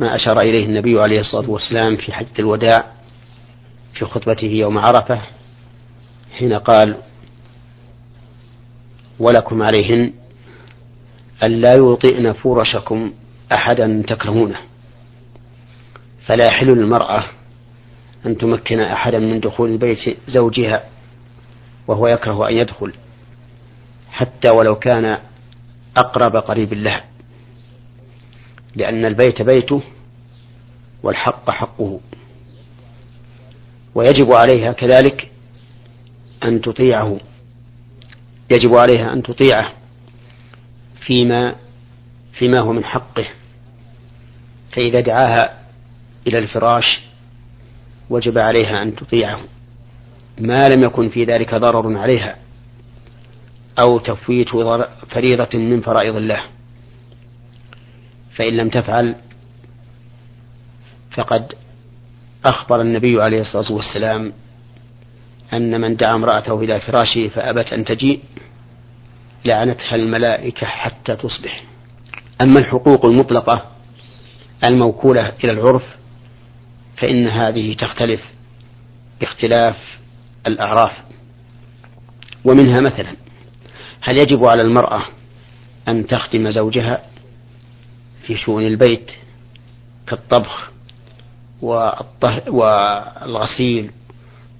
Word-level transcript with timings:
ما 0.00 0.16
أشار 0.16 0.40
إليه 0.40 0.66
النبي 0.66 1.00
عليه 1.00 1.20
الصلاة 1.20 1.50
والسلام 1.50 1.96
في 1.96 2.12
حجة 2.12 2.38
الوداع 2.38 2.84
في 3.94 4.04
خطبته 4.04 4.46
يوم 4.46 4.78
عرفة 4.78 5.22
حين 6.38 6.52
قال 6.52 6.96
ولكم 9.18 9.62
عليهن 9.62 10.12
ألا 11.42 11.74
يوطئن 11.74 12.32
فرشكم 12.32 13.12
أحدا 13.54 14.02
تكرهونه 14.08 14.58
فلا 16.26 16.44
يحل 16.46 16.66
للمرأة 16.66 17.24
أن 18.26 18.38
تمكن 18.38 18.80
أحدا 18.80 19.18
من 19.18 19.40
دخول 19.40 19.76
بيت 19.78 20.18
زوجها 20.28 20.84
وهو 21.88 22.06
يكره 22.06 22.48
أن 22.48 22.54
يدخل 22.54 22.92
حتى 24.10 24.50
ولو 24.50 24.74
كان 24.74 25.18
أقرب 25.96 26.36
قريب 26.36 26.74
له. 26.74 27.02
لأن 28.76 29.04
البيت 29.04 29.42
بيته 29.42 29.82
والحق 31.02 31.50
حقه. 31.50 32.00
ويجب 33.94 34.32
عليها 34.32 34.72
كذلك 34.72 35.30
أن 36.44 36.60
تطيعه. 36.60 37.20
يجب 38.50 38.74
عليها 38.74 39.12
أن 39.12 39.22
تطيعه 39.22 39.72
فيما 41.06 41.54
فيما 42.32 42.60
هو 42.60 42.72
من 42.72 42.84
حقه. 42.84 43.28
فإذا 44.72 45.00
دعاها 45.00 45.58
إلى 46.26 46.38
الفراش 46.38 47.00
وجب 48.10 48.38
عليها 48.38 48.82
أن 48.82 48.96
تطيعه. 48.96 49.40
ما 50.38 50.68
لم 50.68 50.82
يكن 50.82 51.08
في 51.08 51.24
ذلك 51.24 51.54
ضرر 51.54 51.98
عليها 51.98 52.36
أو 53.78 53.98
تفويت 53.98 54.48
فريضة 55.10 55.58
من 55.58 55.80
فرائض 55.80 56.16
الله. 56.16 56.57
فإن 58.38 58.56
لم 58.56 58.68
تفعل 58.68 59.16
فقد 61.10 61.52
أخبر 62.44 62.80
النبي 62.80 63.22
عليه 63.22 63.40
الصلاة 63.40 63.72
والسلام 63.72 64.32
أن 65.52 65.80
من 65.80 65.96
دعا 65.96 66.14
امرأته 66.14 66.60
إلى 66.60 66.80
فراشه 66.80 67.28
فأبت 67.28 67.72
أن 67.72 67.84
تجيء 67.84 68.20
لعنتها 69.44 69.94
الملائكة 69.94 70.66
حتى 70.66 71.16
تصبح. 71.16 71.64
أما 72.40 72.58
الحقوق 72.58 73.06
المطلقة 73.06 73.64
الموكولة 74.64 75.32
إلى 75.44 75.52
العرف 75.52 75.84
فإن 76.96 77.28
هذه 77.28 77.74
تختلف 77.74 78.20
باختلاف 79.20 79.98
الأعراف. 80.46 80.92
ومنها 82.44 82.80
مثلا 82.80 83.16
هل 84.00 84.18
يجب 84.18 84.44
على 84.44 84.62
المرأة 84.62 85.02
أن 85.88 86.06
تخدم 86.06 86.50
زوجها؟ 86.50 87.02
في 88.28 88.36
شؤون 88.36 88.66
البيت 88.66 89.10
كالطبخ 90.06 90.70
والغسيل 92.46 93.90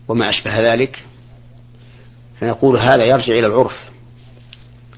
وما 0.08 0.28
أشبه 0.28 0.72
ذلك. 0.72 1.04
فنقول 2.40 2.78
هذا 2.78 3.04
يرجع 3.04 3.32
إلى 3.32 3.46
العرف. 3.46 3.76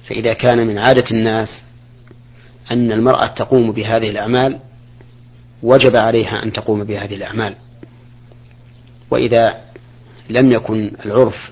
فإذا 0.08 0.32
كان 0.32 0.66
من 0.66 0.78
عادة 0.78 1.10
الناس 1.10 1.62
أن 2.70 2.92
المرأة 2.92 3.27
تقوم 3.27 3.72
بهذه 3.72 4.10
الأعمال 4.10 4.58
وجب 5.62 5.96
عليها 5.96 6.42
أن 6.42 6.52
تقوم 6.52 6.84
بهذه 6.84 7.14
الأعمال. 7.14 7.55
وإذا 9.10 9.60
لم 10.28 10.52
يكن 10.52 10.92
العرف 11.05 11.50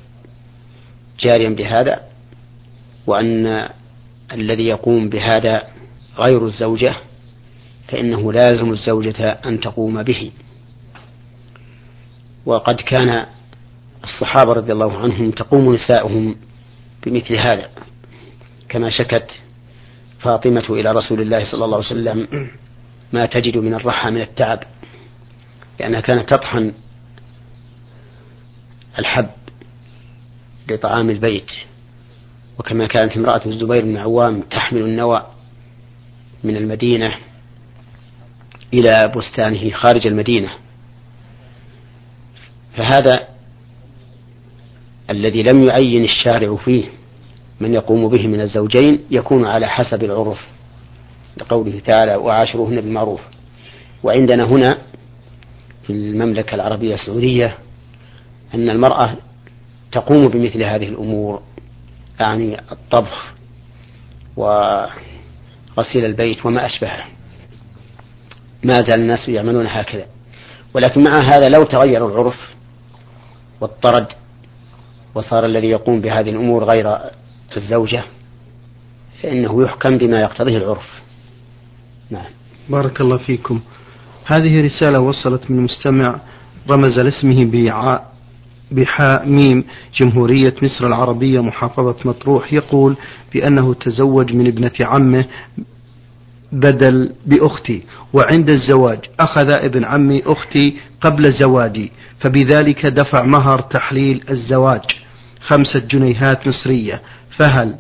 جاريا 1.21 1.49
بهذا 1.49 2.01
وأن 3.07 3.69
الذي 4.33 4.67
يقوم 4.67 5.09
بهذا 5.09 5.63
غير 6.19 6.47
الزوجة 6.47 7.08
فإنه 7.89 8.33
لازم 8.33 8.73
الزوجة 8.73 9.31
أن 9.31 9.61
تقوم 9.61 10.03
به. 10.03 10.31
وقد 12.47 12.77
كان 12.77 13.27
الصحابة 14.05 14.53
رضي 14.53 14.73
الله 14.73 14.99
عنهم 14.99 15.31
تقوم 15.31 15.75
نساؤهم 15.75 16.37
بمثل 17.07 17.35
هذا 17.35 17.71
كما 18.69 18.91
شكت 18.91 19.41
فاطمة 20.19 20.65
إلى 20.71 20.93
رسول 20.93 21.21
الله 21.21 21.51
صلى 21.51 21.65
الله 21.65 21.77
عليه 21.77 21.87
وسلم 21.87 22.49
ما 23.13 23.27
تجد 23.27 23.59
من 23.59 23.75
الرحى 23.75 24.11
من 24.11 24.21
التعب 24.21 24.63
لأنها 25.81 26.01
كانت 26.01 26.29
تطحن 26.35 26.73
الحب 28.99 29.31
لطعام 30.71 31.11
البيت. 31.11 31.51
وكما 32.59 32.87
كانت 32.87 33.17
امرأة 33.17 33.41
الزبير 33.47 33.85
بن 33.85 33.97
عوام 33.97 34.41
تحمل 34.41 34.81
النوى 34.81 35.27
من 36.45 36.57
المدينة 36.57 37.15
إلى 38.75 39.13
بستانه 39.17 39.71
خارج 39.71 40.07
المدينة. 40.07 40.51
فهذا 42.77 43.29
الذي 45.11 45.43
لم 45.43 45.65
يعين 45.71 46.05
الشارع 46.05 46.57
فيه 46.57 46.85
من 47.61 47.75
يقوم 47.75 48.09
به 48.09 48.27
من 48.27 48.41
الزوجين 48.41 49.01
يكون 49.11 49.45
على 49.47 49.69
حسب 49.69 50.05
العرف 50.05 50.47
لقوله 51.37 51.81
تعالى 51.81 52.17
وعاشروهن 52.17 52.81
بالمعروف 52.81 53.21
وعندنا 54.03 54.45
هنا 54.45 54.79
في 55.87 55.93
المملكة 55.93 56.55
العربية 56.55 56.95
السعودية 56.95 57.59
أن 58.55 58.71
المرأة 58.71 59.17
تقوم 59.93 60.29
بمثل 60.29 60.63
هذه 60.63 60.89
الأمور 60.89 61.43
يعني 62.21 62.61
الطبخ 62.73 63.35
وغسيل 64.37 66.05
البيت 66.05 66.47
وما 66.47 66.67
أشبهه. 66.67 67.05
ما 68.65 68.73
زال 68.73 69.01
الناس 69.01 69.29
يعملون 69.29 69.67
هكذا. 69.67 70.07
ولكن 70.75 71.05
مع 71.05 71.21
هذا 71.21 71.49
لو 71.49 71.65
تغير 71.65 72.07
العرف 72.07 72.37
واضطرد 73.61 74.07
وصار 75.15 75.47
الذي 75.47 75.67
يقوم 75.67 76.01
بهذه 76.01 76.31
الأمور 76.31 76.65
غير 76.65 76.99
الزوجة 77.57 78.05
فإنه 79.23 79.63
يحكم 79.63 79.99
بما 79.99 80.21
يقتضيه 80.21 80.57
العرف. 80.57 81.03
نعم. 82.11 82.31
بارك 82.69 83.01
الله 83.01 83.17
فيكم. 83.17 83.61
هذه 84.25 84.65
رسالة 84.65 85.01
وصلت 85.01 85.51
من 85.51 85.61
مستمع 85.61 86.21
رمز 86.71 86.99
لاسمه 86.99 87.45
بحاء 88.71 89.29
ميم 89.29 89.65
جمهورية 90.01 90.55
مصر 90.63 90.87
العربية 90.87 91.41
محافظة 91.41 91.97
مطروح 92.05 92.53
يقول 92.53 92.97
بأنه 93.35 93.75
تزوج 93.75 94.33
من 94.33 94.47
ابنة 94.47 94.73
عمه 94.81 95.25
بدل 96.53 97.13
بأختي. 97.27 97.83
وعند 98.13 98.51
الزواج 98.51 98.99
أخذ 99.21 99.51
ابن 99.51 99.85
عمي 99.85 100.23
أختي 100.27 100.77
قبل 101.01 101.33
زواجي 101.41 101.93
فبذلك 102.21 102.87
دفع 102.87 103.23
مهر 103.23 103.61
تحليل 103.61 104.25
الزواج. 104.31 104.85
خمسة 105.41 105.81
جنيهات 105.91 106.49
مصرية 106.49 107.03
فهل 107.39 107.77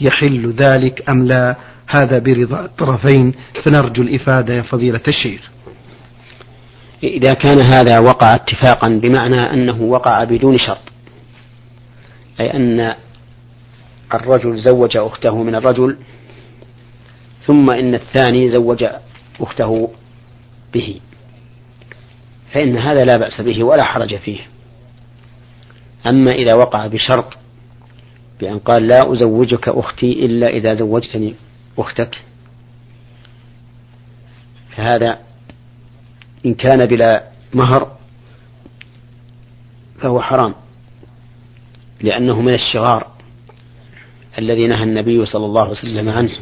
يحل 0.00 0.54
ذلك 0.58 1.10
أم 1.10 1.26
لا؟ 1.26 1.56
هذا 1.86 2.18
برضا 2.18 2.64
الطرفين 2.64 3.34
فنرجو 3.64 4.02
الإفادة 4.02 4.54
يا 4.54 4.62
فضيلة 4.62 5.00
الشيخ. 5.08 5.50
إذا 7.02 7.34
كان 7.34 7.60
هذا 7.60 7.98
وقع 7.98 8.34
اتفاقا 8.34 8.88
بمعنى 8.88 9.52
أنه 9.52 9.82
وقع 9.82 10.24
بدون 10.24 10.58
شرط 10.58 10.92
أي 12.40 12.56
أن 12.56 12.94
الرجل 14.14 14.58
زوج 14.58 14.96
أخته 14.96 15.42
من 15.42 15.54
الرجل 15.54 15.96
ثم 17.46 17.70
إن 17.70 17.94
الثاني 17.94 18.50
زوج 18.50 18.84
أخته 19.40 19.88
به. 20.74 21.00
فإن 22.52 22.78
هذا 22.78 23.04
لا 23.04 23.16
بأس 23.16 23.40
به 23.40 23.64
ولا 23.64 23.84
حرج 23.84 24.16
فيه. 24.16 24.40
أما 26.06 26.32
إذا 26.32 26.54
وقع 26.54 26.86
بشرط 26.86 27.38
بأن 28.40 28.58
قال 28.58 28.86
لا 28.88 29.12
أزوجك 29.12 29.68
أختي 29.68 30.12
إلا 30.26 30.48
إذا 30.48 30.74
زوجتني 30.74 31.34
أختك 31.78 32.22
فهذا 34.76 35.18
إن 36.46 36.54
كان 36.54 36.86
بلا 36.86 37.28
مهر 37.54 37.96
فهو 40.00 40.20
حرام 40.20 40.54
لأنه 42.00 42.40
من 42.40 42.54
الشغار 42.54 43.06
الذي 44.38 44.66
نهى 44.66 44.82
النبي 44.82 45.26
صلى 45.26 45.46
الله 45.46 45.62
عليه 45.62 45.70
وسلم 45.70 46.08
عنه. 46.08 46.32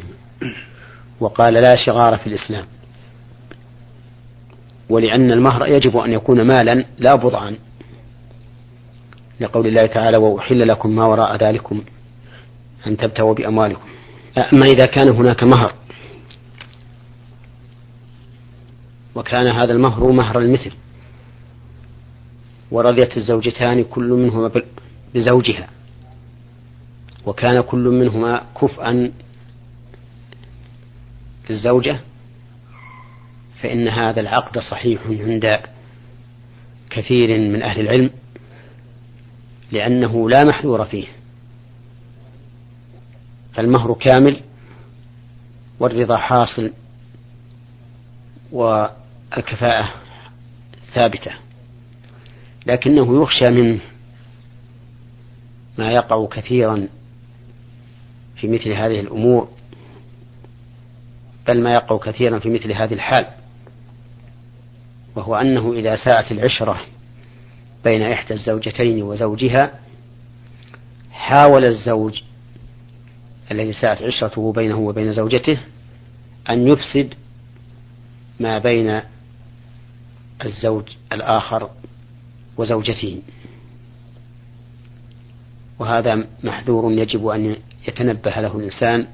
وقال 1.21 1.53
لا 1.53 1.75
شغار 1.85 2.17
في 2.17 2.27
الإسلام. 2.27 2.65
ولأن 4.89 5.31
المهر 5.31 5.67
يجب 5.67 5.97
أن 5.97 6.11
يكون 6.11 6.41
مالا 6.41 6.85
لا 6.97 7.15
بضعا. 7.15 7.55
لقول 9.39 9.67
الله 9.67 9.85
تعالى 9.85 10.17
وأحل 10.17 10.67
لكم 10.67 10.95
ما 10.95 11.05
وراء 11.05 11.35
ذلكم 11.35 11.83
أن 12.87 12.97
تبتغوا 12.97 13.33
بأموالكم. 13.33 13.89
أما 14.37 14.65
إذا 14.65 14.85
كان 14.85 15.09
هناك 15.15 15.43
مهر 15.43 15.73
وكان 19.15 19.47
هذا 19.47 19.73
المهر 19.73 20.11
مهر 20.11 20.39
المثل. 20.39 20.71
ورضيت 22.71 23.17
الزوجتان 23.17 23.83
كل 23.83 24.09
منهما 24.09 24.51
بزوجها 25.15 25.67
وكان 27.25 27.61
كل 27.61 27.89
منهما 27.89 28.43
كفءا 28.61 29.11
للزوجة 31.51 31.99
فإن 33.61 33.87
هذا 33.87 34.19
العقد 34.19 34.59
صحيح 34.59 35.01
عند 35.07 35.59
كثير 36.89 37.39
من 37.39 37.61
أهل 37.61 37.79
العلم 37.79 38.09
لأنه 39.71 40.29
لا 40.29 40.43
محذور 40.43 40.85
فيه. 40.85 41.07
فالمهر 43.53 43.93
كامل 43.93 44.41
والرضا 45.79 46.17
حاصل 46.17 46.71
والكفاءة 48.51 49.93
ثابتة 50.93 51.31
لكنه 52.65 53.21
يخشى 53.21 53.49
منه 53.49 53.79
ما 55.77 55.91
يقع 55.91 56.27
كثيرا 56.31 56.87
في 58.35 58.47
مثل 58.47 58.71
هذه 58.71 58.99
الأمور. 58.99 59.49
بل 61.47 61.63
ما 61.63 61.73
يقع 61.73 61.97
كثيرا 61.97 62.39
في 62.39 62.49
مثل 62.49 62.71
هذه 62.71 62.93
الحال 62.93 63.25
وهو 65.15 65.35
أنه 65.35 65.73
إذا 65.73 65.95
ساءت 65.95 66.31
العشرة 66.31 66.81
بين 67.83 68.01
إحدى 68.01 68.33
الزوجتين 68.33 69.03
وزوجها 69.03 69.79
حاول 71.11 71.65
الزوج 71.65 72.21
الذي 73.51 73.73
ساءت 73.73 74.01
عشرته 74.01 74.53
بينه 74.53 74.79
وبين 74.79 75.13
زوجته 75.13 75.57
أن 76.49 76.67
يفسد 76.67 77.13
ما 78.39 78.57
بين 78.57 79.01
الزوج 80.45 80.83
الآخر 81.11 81.69
وزوجته 82.57 83.21
وهذا 85.79 86.27
محذور 86.43 86.91
يجب 86.91 87.27
أن 87.27 87.55
يتنبه 87.87 88.41
له 88.41 88.57
الإنسان 88.57 89.07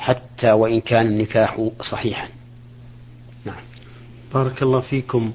حتى 0.00 0.52
وإن 0.52 0.80
كان 0.80 1.06
النكاح 1.06 1.68
صحيحا. 1.90 2.28
نعم. 3.44 3.62
بارك 4.34 4.62
الله 4.62 4.80
فيكم. 4.80 5.32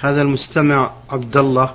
هذا 0.00 0.22
المستمع 0.22 0.90
عبد 1.10 1.36
الله 1.36 1.70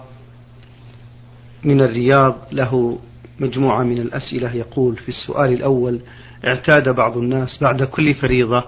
من 1.63 1.81
الرياض 1.81 2.35
له 2.51 2.99
مجموعة 3.39 3.83
من 3.83 3.97
الأسئلة 3.97 4.55
يقول 4.55 4.95
في 4.95 5.09
السؤال 5.09 5.53
الأول 5.53 5.99
اعتاد 6.47 6.89
بعض 6.89 7.17
الناس 7.17 7.57
بعد 7.61 7.83
كل 7.83 8.13
فريضة 8.13 8.63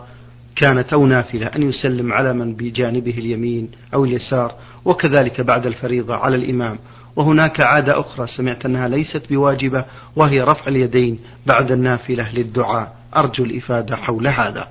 كانت 0.56 0.94
أو 0.94 1.06
نافلة 1.06 1.48
أن 1.48 1.70
يسلم 1.70 2.14
على 2.14 2.34
من 2.34 2.56
بجانبه 2.56 3.18
اليمين 3.18 3.70
أو 3.94 4.06
اليسار 4.06 4.56
وكذلك 4.86 5.42
بعد 5.42 5.66
الفريضة 5.66 6.16
على 6.16 6.36
الإمام. 6.36 6.80
وهناك 7.16 7.66
عادة 7.66 8.00
أخرى 8.00 8.28
سمعت 8.28 8.66
أنها 8.66 8.88
ليست 8.88 9.30
بواجبة 9.30 9.86
وهي 10.16 10.42
رفع 10.42 10.68
اليدين 10.68 11.20
بعد 11.46 11.72
النافلة 11.72 12.34
للدعاء. 12.34 13.05
أرجو 13.16 13.44
الإفادة 13.44 13.96
حول 13.96 14.28
هذا. 14.28 14.68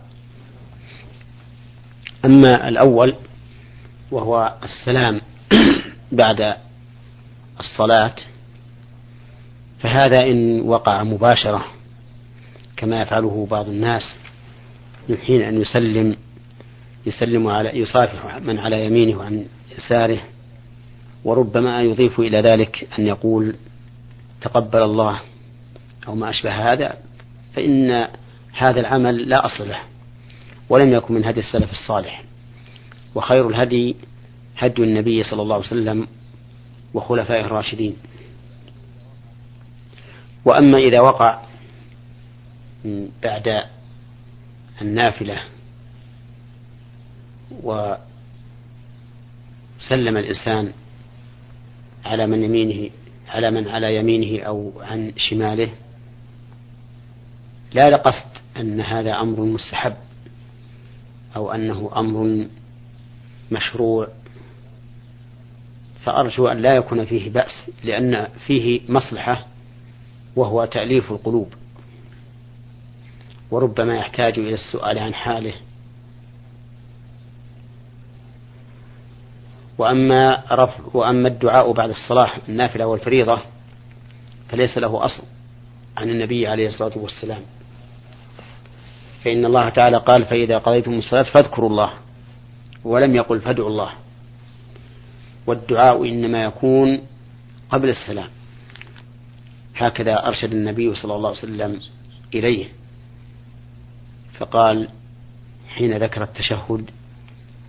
أما 2.24 2.68
الأول 2.68 3.14
وهو 4.10 4.54
السلام 4.62 5.20
بعد 6.12 6.54
الصلاة 7.60 8.14
فهذا 9.80 10.22
إن 10.22 10.60
وقع 10.60 11.02
مباشرة 11.02 11.64
كما 12.76 13.02
يفعله 13.02 13.46
بعض 13.50 13.68
الناس 13.68 14.02
من 15.08 15.16
حين 15.16 15.42
أن 15.42 15.60
يسلم 15.60 16.16
يسلم 17.06 17.48
على 17.48 17.78
يصافح 17.78 18.36
من 18.36 18.58
على 18.58 18.86
يمينه 18.86 19.18
وعن 19.18 19.46
يساره 19.78 20.20
وربما 21.24 21.82
يضيف 21.82 22.20
إلى 22.20 22.40
ذلك 22.40 22.88
أن 22.98 23.06
يقول 23.06 23.54
تقبل 24.40 24.82
الله 24.82 25.20
أو 26.08 26.14
ما 26.14 26.30
أشبه 26.30 26.72
هذا 26.72 26.96
فإن 27.54 28.08
هذا 28.56 28.80
العمل 28.80 29.28
لا 29.28 29.46
أصل 29.46 29.68
له 29.68 29.80
ولم 30.68 30.92
يكن 30.92 31.14
من 31.14 31.24
هدي 31.24 31.40
السلف 31.40 31.70
الصالح. 31.70 32.24
وخير 33.14 33.48
الهدي 33.48 33.96
هدي 34.58 34.82
النبي 34.82 35.22
صلى 35.22 35.42
الله 35.42 35.54
عليه 35.54 35.66
وسلم 35.66 36.08
وخلفائه 36.94 37.44
الراشدين. 37.44 37.96
وأما 40.44 40.78
إذا 40.78 41.00
وقع 41.00 41.40
بعد 43.22 43.62
النافلة 44.82 45.40
وسلم 47.62 47.98
الإنسان 50.16 50.72
على 52.04 52.26
من 52.26 52.42
يمينه 52.42 52.90
على 53.28 53.50
من 53.50 53.68
على 53.68 53.96
يمينه 53.96 54.42
أو 54.42 54.72
عن 54.80 55.12
شماله 55.16 55.70
لا 57.72 57.82
لقصد 57.82 58.43
أن 58.56 58.80
هذا 58.80 59.20
أمر 59.20 59.40
مستحب 59.40 59.94
أو 61.36 61.52
أنه 61.52 61.90
أمر 61.96 62.46
مشروع 63.52 64.08
فأرجو 66.04 66.48
أن 66.48 66.58
لا 66.58 66.76
يكون 66.76 67.04
فيه 67.04 67.30
بأس 67.30 67.70
لأن 67.84 68.28
فيه 68.46 68.80
مصلحة 68.88 69.46
وهو 70.36 70.64
تأليف 70.64 71.12
القلوب. 71.12 71.54
وربما 73.50 73.96
يحتاج 73.96 74.38
إلى 74.38 74.54
السؤال 74.54 74.98
عن 74.98 75.14
حاله. 75.14 75.54
وأما 79.78 80.42
رفع 80.52 80.84
وأما 80.94 81.28
الدعاء 81.28 81.72
بعد 81.72 81.90
الصلاة 81.90 82.30
النافلة 82.48 82.86
والفريضة 82.86 83.40
فليس 84.48 84.78
له 84.78 85.04
أصل 85.04 85.22
عن 85.96 86.10
النبي 86.10 86.46
عليه 86.46 86.68
الصلاة 86.68 86.98
والسلام. 86.98 87.42
فإن 89.24 89.44
الله 89.44 89.68
تعالى 89.68 89.96
قال 89.96 90.24
فإذا 90.24 90.58
قضيتم 90.58 90.92
الصلاة 90.92 91.22
فاذكروا 91.22 91.70
الله 91.70 91.90
ولم 92.84 93.14
يقل 93.14 93.40
فادعوا 93.40 93.68
الله 93.68 93.90
والدعاء 95.46 96.08
إنما 96.08 96.44
يكون 96.44 97.00
قبل 97.70 97.88
السلام 97.88 98.28
هكذا 99.76 100.26
أرشد 100.26 100.52
النبي 100.52 100.94
صلى 100.94 101.14
الله 101.14 101.28
عليه 101.28 101.38
وسلم 101.38 101.80
إليه 102.34 102.66
فقال 104.38 104.88
حين 105.68 105.96
ذكر 105.96 106.22
التشهد 106.22 106.90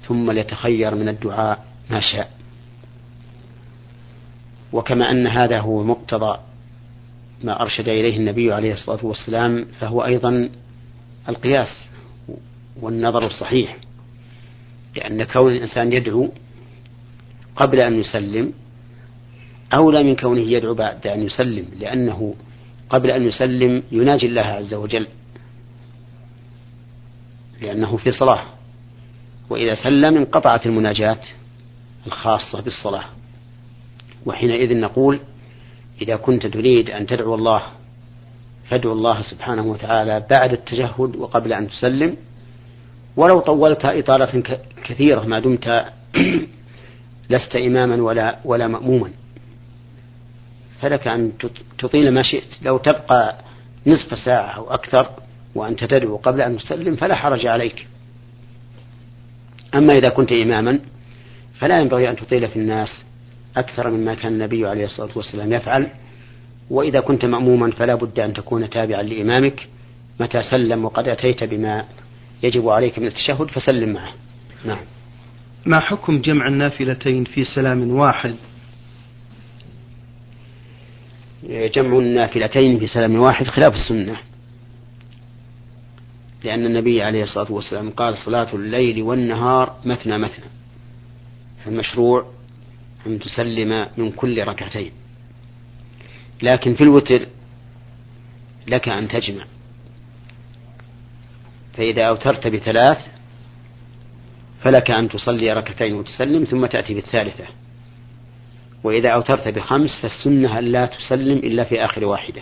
ثم 0.07 0.31
ليتخير 0.31 0.95
من 0.95 1.09
الدعاء 1.09 1.65
ما 1.89 1.99
شاء 1.99 2.31
وكما 4.73 5.11
أن 5.11 5.27
هذا 5.27 5.59
هو 5.59 5.83
مقتضى 5.83 6.39
ما 7.43 7.61
أرشد 7.61 7.87
إليه 7.87 8.17
النبي 8.17 8.53
عليه 8.53 8.73
الصلاة 8.73 9.05
والسلام 9.05 9.65
فهو 9.79 10.05
أيضا 10.05 10.49
القياس 11.29 11.87
والنظر 12.81 13.27
الصحيح 13.27 13.77
لأن 14.95 15.23
كون 15.23 15.51
الإنسان 15.51 15.93
يدعو 15.93 16.31
قبل 17.55 17.83
أن 17.83 17.99
يسلم 17.99 18.53
أولى 19.73 20.03
من 20.03 20.15
كونه 20.15 20.41
يدعو 20.41 20.73
بعد 20.73 21.07
أن 21.07 21.23
يسلم 21.23 21.65
لأنه 21.79 22.35
قبل 22.89 23.11
أن 23.11 23.23
يسلم 23.23 23.83
يناجي 23.91 24.25
الله 24.25 24.41
عز 24.41 24.73
وجل 24.73 25.07
لأنه 27.61 27.97
في 27.97 28.11
صلاة 28.11 28.43
وإذا 29.49 29.75
سلم 29.75 30.17
انقطعت 30.17 30.65
المناجاة 30.65 31.19
الخاصة 32.07 32.61
بالصلاة. 32.61 33.03
وحينئذ 34.25 34.77
نقول 34.77 35.19
إذا 36.01 36.15
كنت 36.15 36.45
تريد 36.47 36.89
أن 36.89 37.07
تدعو 37.07 37.35
الله 37.35 37.63
فادعو 38.69 38.93
الله 38.93 39.21
سبحانه 39.21 39.63
وتعالى 39.63 40.25
بعد 40.29 40.51
التشهد 40.51 41.15
وقبل 41.15 41.53
أن 41.53 41.67
تسلم. 41.67 42.17
ولو 43.17 43.39
طولت 43.39 43.85
إطالة 43.85 44.43
كثيرة 44.83 45.21
ما 45.21 45.39
دمت 45.39 45.85
لست 47.29 47.55
إماما 47.55 48.03
ولا 48.03 48.39
ولا 48.45 48.67
مأموما. 48.67 49.11
فلك 50.81 51.07
أن 51.07 51.31
تطيل 51.77 52.11
ما 52.11 52.23
شئت. 52.23 52.61
لو 52.61 52.77
تبقى 52.77 53.35
نصف 53.87 54.19
ساعة 54.19 54.51
أو 54.57 54.73
أكثر 54.73 55.09
وأنت 55.55 55.83
تدعو 55.83 56.15
قبل 56.15 56.41
أن 56.41 56.57
تسلم 56.57 56.95
فلا 56.95 57.15
حرج 57.15 57.45
عليك. 57.45 57.87
أما 59.75 59.93
إذا 59.93 60.09
كنت 60.09 60.31
إماما 60.31 60.79
فلا 61.59 61.79
ينبغي 61.79 62.09
أن 62.09 62.15
تطيل 62.15 62.47
في 62.47 62.55
الناس 62.55 63.03
أكثر 63.57 63.89
مما 63.89 64.15
كان 64.15 64.33
النبي 64.33 64.67
عليه 64.67 64.85
الصلاة 64.85 65.11
والسلام 65.15 65.53
يفعل. 65.53 65.89
وإذا 66.69 66.99
كنت 66.99 67.25
مأموما 67.25 67.71
فلا 67.71 67.95
بد 67.95 68.19
أن 68.19 68.33
تكون 68.33 68.69
تابعا 68.69 69.01
لإمامك 69.01 69.67
متى 70.19 70.43
سلم 70.43 70.85
وقد 70.85 71.07
أتيت 71.07 71.43
بما 71.43 71.85
يجب 72.43 72.69
عليك 72.69 72.99
من 72.99 73.07
التشهد 73.07 73.47
فسلم 73.47 73.93
معه. 73.93 74.13
نعم. 74.65 74.79
ما 75.65 75.79
حكم 75.79 76.21
جمع 76.21 76.47
النافلتين 76.47 77.23
في 77.23 77.43
سلام 77.43 77.91
واحد؟ 77.91 78.35
جمع 81.49 81.97
النافلتين 81.97 82.79
في 82.79 82.87
سلام 82.87 83.15
واحد 83.15 83.47
خلاف 83.47 83.73
السنة. 83.73 84.17
لأن 86.43 86.65
النبي 86.65 87.03
عليه 87.03 87.23
الصلاة 87.23 87.51
والسلام 87.51 87.89
قال 87.89 88.17
صلاة 88.17 88.55
الليل 88.55 89.03
والنهار 89.03 89.75
مثنى 89.85 90.17
مثنى. 90.17 90.45
فالمشروع 91.65 92.25
أن 93.07 93.19
تسلم 93.19 93.87
من 93.97 94.11
كل 94.11 94.47
ركعتين. 94.47 94.91
لكن 96.41 96.75
في 96.75 96.83
الوتر 96.83 97.27
لك 98.67 98.89
أن 98.89 99.07
تجمع. 99.07 99.43
فإذا 101.73 102.03
أوترت 102.03 102.47
بثلاث 102.47 102.97
فلك 104.61 104.91
أن 104.91 105.09
تصلي 105.09 105.53
ركعتين 105.53 105.93
وتسلم 105.93 106.43
ثم 106.43 106.65
تأتي 106.65 106.93
بالثالثة. 106.93 107.45
وإذا 108.83 109.09
أوترت 109.09 109.47
بخمس 109.47 109.99
فالسنة 110.01 110.59
أن 110.59 110.63
لا 110.63 110.85
تسلم 110.85 111.37
إلا 111.37 111.63
في 111.63 111.85
آخر 111.85 112.05
واحدة. 112.05 112.41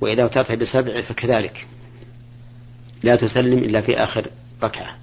وإذا 0.00 0.22
أوترت 0.22 0.52
بسبع 0.52 1.00
فكذلك 1.00 1.66
لا 3.02 3.16
تسلم 3.16 3.58
إلا 3.58 3.80
في 3.80 3.96
آخر 3.96 4.26
ركعة. 4.62 4.96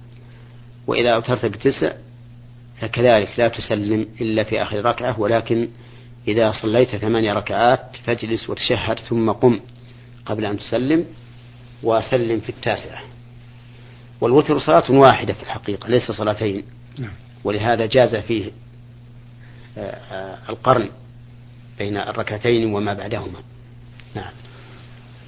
وإذا 0.86 1.10
أوترت 1.10 1.46
بتسع 1.46 1.92
فكذلك 2.80 3.28
لا 3.38 3.48
تسلم 3.48 4.06
إلا 4.20 4.42
في 4.42 4.62
آخر 4.62 4.84
ركعة 4.84 5.20
ولكن 5.20 5.68
إذا 6.28 6.52
صليت 6.52 6.96
ثمانية 6.96 7.32
ركعات 7.32 7.96
فاجلس 8.04 8.50
وتشهد 8.50 8.98
ثم 8.98 9.30
قم 9.30 9.60
قبل 10.26 10.44
أن 10.44 10.58
تسلم 10.58 11.04
وسلم 11.82 12.40
في 12.40 12.48
التاسعة. 12.48 13.02
والوتر 14.20 14.58
صلاة 14.58 14.90
واحدة 14.90 15.32
في 15.32 15.42
الحقيقة 15.42 15.88
ليس 15.88 16.10
صلاتين. 16.10 16.62
نعم. 16.98 17.10
ولهذا 17.44 17.86
جاز 17.86 18.16
فيه 18.16 18.50
آه، 19.78 19.80
آه، 19.80 20.38
القرن 20.48 20.88
بين 21.78 21.96
الركعتين 21.96 22.74
وما 22.74 22.94
بعدهما. 22.94 23.38
نعم. 24.14 24.30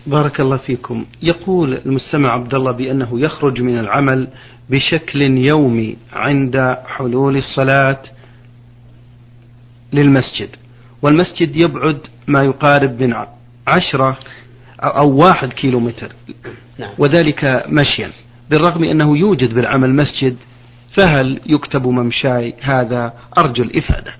بارك 0.06 0.40
الله 0.40 0.56
فيكم. 0.56 1.06
يقول 1.22 1.74
المستمع 1.74 2.32
عبد 2.32 2.54
الله 2.54 2.72
بأنه 2.72 3.20
يخرج 3.20 3.60
من 3.62 3.78
العمل 3.78 4.28
بشكل 4.70 5.22
يومي 5.22 5.96
عند 6.12 6.76
حلول 6.86 7.36
الصلاة 7.36 8.02
للمسجد. 9.92 10.56
والمسجد 11.04 11.56
يبعد 11.56 12.00
ما 12.26 12.40
يقارب 12.40 13.02
من 13.02 13.14
عشرة 13.66 14.18
أو 14.80 15.16
واحد 15.16 15.52
كيلو 15.52 15.80
متر 15.80 16.12
نعم. 16.78 16.90
وذلك 16.98 17.64
مشيا 17.68 18.12
بالرغم 18.50 18.84
أنه 18.84 19.18
يوجد 19.18 19.54
بالعمل 19.54 19.94
مسجد 19.94 20.36
فهل 20.96 21.40
يكتب 21.46 21.86
ممشاي 21.86 22.54
هذا؟ 22.60 23.12
أرجو 23.38 23.62
الإفادة. 23.62 24.14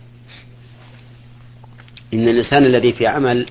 إن 2.14 2.28
الإنسان 2.28 2.64
الذي 2.64 2.92
في 2.92 3.06
عمل 3.06 3.46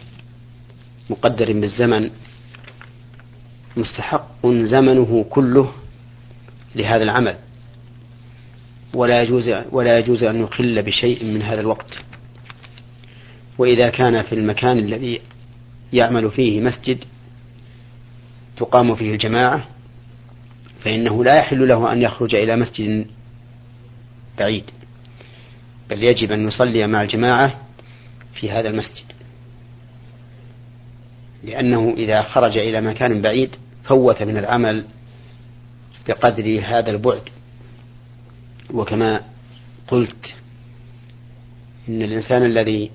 مقدر 1.09 1.53
بالزمن 1.53 2.09
مستحق 3.77 4.47
زمنه 4.47 5.25
كله 5.29 5.71
لهذا 6.75 7.03
العمل. 7.03 7.35
ولا 8.93 9.21
يجوز 9.21 9.49
ولا 9.71 9.99
يجوز 9.99 10.23
أن 10.23 10.43
يخل 10.43 10.81
بشيء 10.81 11.25
من 11.25 11.41
هذا 11.41 11.61
الوقت. 11.61 11.99
وإذا 13.57 13.89
كان 13.89 14.21
في 14.21 14.35
المكان 14.35 14.77
الذي 14.77 15.21
يعمل 15.93 16.31
فيه 16.31 16.61
مسجد 16.61 16.97
تقام 18.57 18.95
فيه 18.95 19.11
الجماعة 19.11 19.67
فإنه 20.83 21.23
لا 21.23 21.35
يحل 21.35 21.67
له 21.67 21.91
أن 21.91 22.01
يخرج 22.01 22.35
إلى 22.35 22.55
مسجد 22.55 23.07
بعيد 24.37 24.63
بل 25.89 26.03
يجب 26.03 26.31
أن 26.31 26.47
يصلي 26.47 26.87
مع 26.87 27.01
الجماعة 27.01 27.59
في 28.33 28.51
هذا 28.51 28.69
المسجد. 28.69 29.05
لأنه 31.43 31.93
إذا 31.97 32.21
خرج 32.21 32.57
إلى 32.57 32.81
مكان 32.81 33.21
بعيد 33.21 33.49
فوت 33.83 34.23
من 34.23 34.37
العمل 34.37 34.85
بقدر 36.07 36.61
هذا 36.65 36.91
البعد. 36.91 37.29
وكما 38.73 39.21
قلت 39.87 40.33
إن 41.89 42.01
الإنسان 42.01 42.45
الذي 42.45 42.91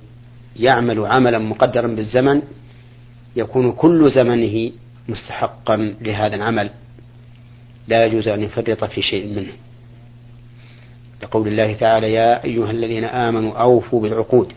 يعمل 0.58 1.06
عملا 1.06 1.38
مقدرا 1.38 1.86
بالزمن 1.86 2.42
يكون 3.36 3.72
كل 3.72 4.10
زمنه 4.10 4.72
مستحقا 5.08 5.94
لهذا 6.00 6.36
العمل. 6.36 6.70
لا 7.88 8.04
يجوز 8.04 8.28
أن 8.28 8.42
يفرط 8.42 8.84
في 8.84 9.02
شيء 9.02 9.26
منه. 9.26 9.52
لقول 11.22 11.48
الله 11.48 11.72
تعالى 11.72 12.12
يا 12.12 12.44
أيها 12.44 12.70
الذين 12.70 13.04
آمنوا 13.04 13.52
أوفوا 13.52 14.02
بالعقود. 14.02 14.52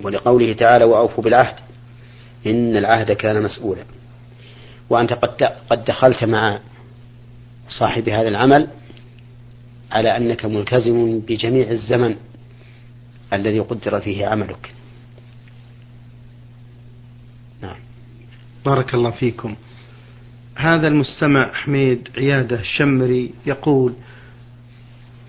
ولقوله 0.00 0.52
تعالى 0.52 0.84
وأوفوا 0.84 1.24
بالعهد. 1.24 1.54
إن 2.46 2.76
العهد 2.76 3.12
كان 3.12 3.42
مسؤولا. 3.42 3.84
وأنت 4.90 5.12
قد 5.12 5.42
قد 5.70 5.84
دخلت 5.84 6.24
مع 6.24 6.60
صاحب 7.68 8.08
هذا 8.08 8.28
العمل 8.28 8.68
على 9.92 10.16
أنك 10.16 10.44
ملتزم 10.44 11.20
بجميع 11.20 11.70
الزمن. 11.70 12.16
الذي 13.32 13.60
قدر 13.60 14.00
فيه 14.00 14.26
عملك. 14.26 14.72
نعم. 17.62 17.76
بارك 18.64 18.94
الله 18.94 19.10
فيكم. 19.10 19.56
هذا 20.56 20.88
المستمع 20.88 21.52
حميد 21.52 22.08
عيادة 22.16 22.60
الشمري 22.60 23.30
يقول 23.46 23.94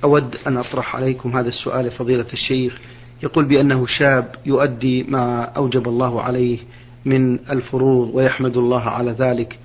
أود 0.03 0.35
أن 0.47 0.57
أطرح 0.57 0.95
عليكم 0.95 1.37
هذا 1.37 1.47
السؤال 1.47 1.91
فضيلة 1.91 2.25
الشيخ. 2.33 2.79
يقول 3.23 3.45
بأنه 3.45 3.85
شاب 3.85 4.35
يؤدي 4.45 5.03
ما 5.03 5.43
أوجب 5.43 5.87
الله 5.87 6.21
عليه 6.21 6.59
من 7.05 7.49
الفروض 7.49 8.09
ويحمد 8.13 8.57
الله 8.57 8.81
على 8.81 9.11
ذلك. 9.11 9.59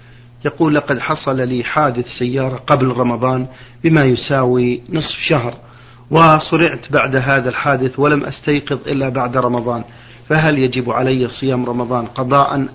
يقول 0.44 0.74
لقد 0.74 0.98
حصل 0.98 1.48
لي 1.48 1.64
حادث 1.64 2.06
سيارة 2.18 2.56
قبل 2.56 2.86
رمضان 2.86 3.46
بما 3.84 4.00
يساوي 4.00 4.80
نصف 4.90 5.18
شهر. 5.28 5.71
وصرعت 6.12 6.92
بعد 6.92 7.16
هذا 7.16 7.48
الحادث 7.48 7.98
ولم 7.98 8.24
أستيقظ 8.24 8.88
إلا 8.88 9.08
بعد 9.08 9.36
رمضان. 9.36 9.84
فهل 10.28 10.58
يجب 10.58 10.90
علي 10.90 11.28
صيام 11.28 11.64
رمضان 11.64 12.06
قضاء 12.06 12.68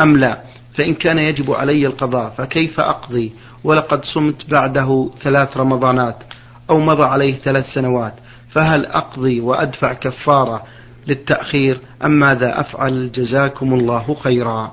أم 0.00 0.12
لا؟ 0.16 0.38
فإن 0.74 0.94
كان 0.94 1.18
يجب 1.18 1.50
علي 1.52 1.86
القضاء 1.86 2.34
فكيف 2.38 2.80
أقضي؟ 2.80 3.32
ولقد 3.64 4.04
صمت 4.04 4.50
بعده 4.50 5.10
ثلاث 5.22 5.56
رمضانات 5.56 6.16
أو 6.70 6.80
مضى 6.80 7.04
عليه 7.04 7.34
ثلاث 7.34 7.66
سنوات. 7.74 8.14
فهل 8.50 8.86
أقضي 8.86 9.40
وأدفع 9.40 9.92
كفارة 9.92 10.62
للتأخير 11.06 11.80
أم 12.04 12.10
ماذا 12.10 12.60
أفعل؟ 12.60 13.12
جزاكم 13.12 13.74
الله 13.74 14.16
خيرا. 14.22 14.72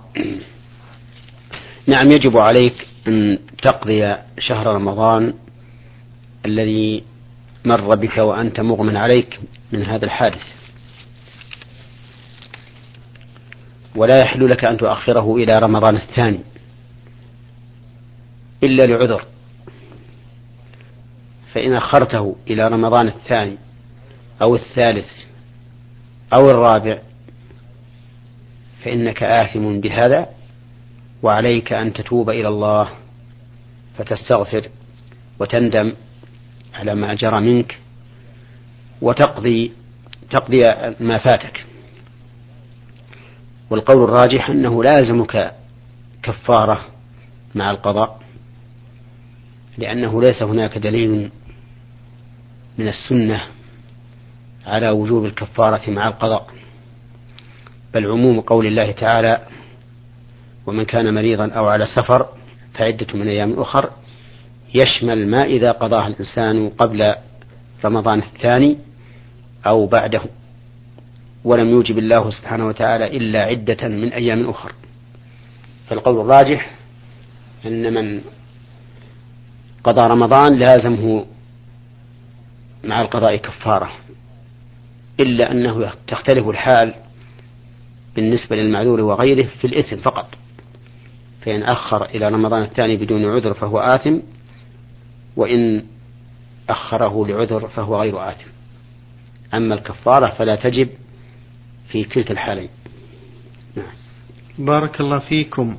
نعم 1.87 2.07
يجب 2.07 2.37
عليك 2.37 2.87
أن 3.07 3.39
تقضي 3.61 4.15
شهر 4.39 4.67
رمضان 4.67 5.33
الذي 6.45 7.03
مر 7.65 7.95
بك 7.95 8.17
وأنت 8.17 8.59
مغمن 8.59 8.97
عليك 8.97 9.39
من 9.71 9.85
هذا 9.85 10.05
الحادث. 10.05 10.43
ولا 13.95 14.19
يحل 14.19 14.49
لك 14.49 14.65
أن 14.65 14.77
تؤخره 14.77 15.35
إلى 15.35 15.59
رمضان 15.59 15.95
الثاني 15.95 16.39
إلا 18.63 18.83
لعذر. 18.83 19.25
فإن 21.53 21.73
أخرته 21.73 22.35
إلى 22.49 22.67
رمضان 22.67 23.07
الثاني 23.07 23.57
أو 24.41 24.55
الثالث 24.55 25.07
أو 26.33 26.49
الرابع 26.49 27.01
فإنك 28.83 29.23
آثم 29.23 29.79
بهذا 29.79 30.29
وعليك 31.23 31.73
أن 31.73 31.93
تتوب 31.93 32.29
إلى 32.29 32.47
الله 32.47 32.89
فتستغفر 33.97 34.69
وتندم 35.39 35.93
على 36.73 36.95
ما 36.95 37.13
جرى 37.13 37.39
منك 37.39 37.77
وتقضي 39.01 39.71
تقضي 40.29 40.63
ما 40.99 41.17
فاتك. 41.17 41.65
والقول 43.69 44.03
الراجح 44.03 44.49
أنه 44.49 44.83
لا 44.83 44.99
يلزمك 44.99 45.53
كفارة 46.23 46.85
مع 47.55 47.71
القضاء 47.71 48.21
لأنه 49.77 50.21
ليس 50.21 50.43
هناك 50.43 50.77
دليل 50.77 51.31
من 52.77 52.87
السنة 52.87 53.41
على 54.65 54.89
وجوب 54.89 55.25
الكفارة 55.25 55.89
مع 55.89 56.07
القضاء. 56.07 56.47
بل 57.93 58.07
عموم 58.07 58.41
قول 58.41 58.65
الله 58.67 58.91
تعالى 58.91 59.47
ومن 60.65 60.85
كان 60.85 61.13
مريضا 61.13 61.51
أو 61.51 61.67
على 61.67 61.87
سفر 61.95 62.27
فعدة 62.73 63.07
من 63.13 63.27
أيام 63.27 63.59
أخر 63.59 63.89
يشمل 64.73 65.27
ما 65.27 65.43
إذا 65.43 65.71
قضاها 65.71 66.07
الإنسان 66.07 66.69
قبل 66.69 67.15
رمضان 67.85 68.19
الثاني 68.19 68.77
أو 69.65 69.85
بعده 69.85 70.21
ولم 71.43 71.69
يوجب 71.69 71.97
الله 71.97 72.29
سبحانه 72.29 72.67
وتعالى 72.67 73.17
إلا 73.17 73.43
عدة 73.43 73.87
من 73.87 74.13
أيام 74.13 74.49
أخر. 74.49 74.71
فالقول 75.87 76.19
الراجح 76.19 76.75
أن 77.65 77.93
من 77.93 78.21
قضى 79.83 80.07
رمضان 80.07 80.59
لازمه 80.59 81.25
مع 82.83 83.01
القضاء 83.01 83.35
كفارة 83.35 83.91
إلا 85.19 85.51
أنه 85.51 85.91
تختلف 86.07 86.49
الحال 86.49 86.93
بالنسبة 88.15 88.55
للمعذور 88.55 89.01
وغيره 89.01 89.47
في 89.61 89.67
الإثم 89.67 89.97
فقط. 89.97 90.27
فإن 91.41 91.63
أخر 91.63 92.05
إلى 92.05 92.27
رمضان 92.27 92.63
الثاني 92.63 92.97
بدون 92.97 93.25
عذر 93.25 93.53
فهو 93.53 93.79
آثم 93.79 94.17
وإن 95.35 95.83
أخره 96.69 97.27
لعذر 97.27 97.67
فهو 97.67 98.01
غير 98.01 98.29
آثم. 98.29 98.49
أما 99.53 99.75
الكفارة 99.75 100.27
فلا 100.27 100.55
تجب 100.55 100.89
في 101.89 102.03
كلتا 102.03 102.33
الحالين. 102.33 102.69
نعم. 103.75 103.85
بارك 104.57 105.01
الله 105.01 105.19
فيكم. 105.19 105.77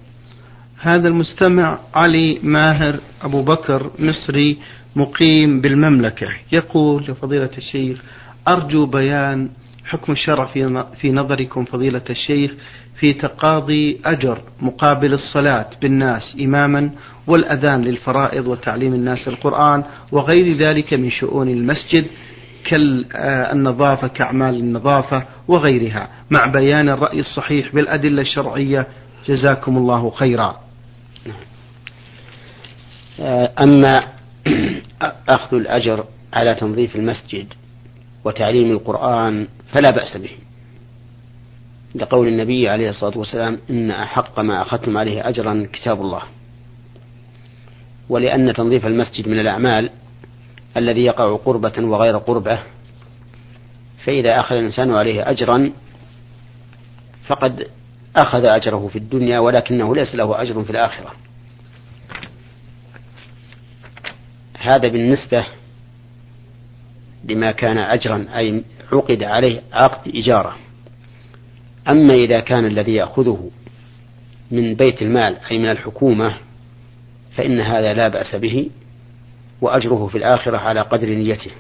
هذا 0.81 1.09
المستمع 1.09 1.79
علي 1.95 2.39
ماهر 2.43 3.01
أبو 3.23 3.43
بكر 3.43 3.91
مصري 3.99 4.59
مقيم 4.97 5.61
بالمملكة. 5.61 6.29
يقول 6.53 7.03
لفضيلة 7.03 7.51
الشيخ 7.59 8.03
أرجو 8.49 8.87
بيان 8.87 9.49
حكم 9.85 10.13
الشرع 10.13 10.47
في 11.01 11.13
نظركم 11.13 11.65
فضيلة 11.65 12.03
الشيخ 12.11 12.53
في 12.97 13.13
تقاضي 13.13 14.01
أجر 14.05 14.41
مقابل 14.61 15.13
الصلاة 15.13 15.67
بالناس 15.83 16.37
إماما 16.41 16.91
والأذان 17.27 17.83
للفرائض 17.83 18.47
وتعليم 18.47 18.95
الناس 18.95 19.29
القرآن 19.29 19.85
وغير 20.13 20.57
ذلك 20.57 20.95
من 20.95 21.11
شؤون 21.11 21.49
المسجد 21.49 22.07
كالنظافة 22.65 24.09
كأعمال 24.09 24.55
النظافة 24.55 25.25
وغيرها 25.49 26.09
مع 26.31 26.47
بيان 26.47 26.89
الرأي 26.89 27.21
الصحيح 27.21 27.75
بالأدلة 27.75 28.23
الشرعية. 28.23 28.87
جزاكم 29.29 29.77
الله 29.77 30.11
خيرا. 30.11 30.61
أما 33.61 34.09
أخذ 35.29 35.57
الأجر 35.57 36.05
على 36.33 36.55
تنظيف 36.55 36.97
المسجد 36.97 37.47
وتعليم 38.25 38.71
القرآن 38.71 39.49
فلا 39.73 39.91
بأس 39.91 40.17
به. 40.17 40.31
لقول 41.95 42.29
النبي 42.29 42.69
عليه 42.69 42.91
الصلاة 42.91 43.19
والسلام 43.19 43.59
إن 43.71 43.91
أحق 43.91 44.41
ما 44.41 44.63
أخذتم 44.63 44.99
عليه 44.99 45.29
أجرا 45.29 45.67
كتاب 45.73 46.01
الله. 46.01 46.23
ولأن 48.09 48.55
تنظيف 48.55 48.87
المسجد 48.87 49.29
من 49.29 49.39
الأعمال 49.39 49.91
الذي 50.77 51.05
يقع 51.05 51.37
قربة 51.37 51.73
وغير 51.79 52.19
قربة 52.19 52.59
فإذا 54.05 54.41
أخذ 54.41 54.57
الإنسان 54.57 54.95
عليه 54.95 55.31
أجرا 55.31 55.73
فقد 57.27 57.69
أخذ 58.17 58.45
أجره 58.45 58.89
في 58.93 58.99
الدنيا 58.99 59.39
ولكنه 59.39 59.95
ليس 59.95 60.15
له 60.15 60.43
أجر 60.43 60.65
في 60.65 60.71
الآخرة. 60.71 61.13
هذا 64.59 64.89
بالنسبة 64.89 65.47
لما 67.25 67.53
كان 67.53 67.79
أجرا 67.79 68.27
أي 68.37 68.65
عقد 68.93 69.23
عليه 69.23 69.63
عقد 69.73 70.17
إجارة 70.17 70.57
أما 71.89 72.15
إذا 72.15 72.41
كان 72.41 72.67
الذي 72.67 72.95
يأخذه 72.95 73.51
من 74.51 74.75
بيت 74.75 75.03
المال 75.03 75.37
أي 75.51 75.59
من 75.59 75.71
الحكومة 75.71 76.37
فإن 77.37 77.61
هذا 77.61 77.95
لا 77.95 78.09
بأس 78.09 78.35
به 78.35 78.71
وأجره 79.61 80.07
في 80.07 80.19
الآخرة 80.19 80.59
على 80.59 80.81
قدر 80.81 81.09
نيته. 81.09 81.51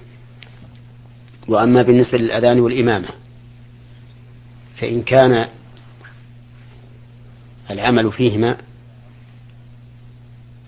وأما 1.48 1.82
بالنسبة 1.82 2.18
للأذان 2.18 2.60
والإمامة 2.60 3.08
فإن 4.76 5.02
كان 5.02 5.48
العمل 7.70 8.12
فيهما 8.12 8.56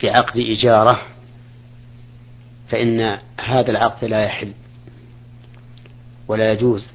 بعقد 0.02 0.38
إجارة 0.38 1.02
فإن 2.68 3.18
هذا 3.40 3.70
العقد 3.70 4.04
لا 4.04 4.24
يحل. 4.24 4.52
ولا 6.28 6.52
يجوز 6.52 6.86